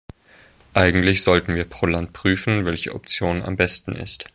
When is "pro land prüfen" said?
1.65-2.65